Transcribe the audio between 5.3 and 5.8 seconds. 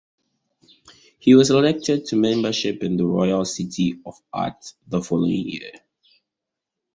year.